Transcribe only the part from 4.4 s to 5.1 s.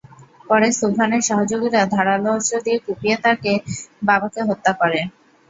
হত্যা করে।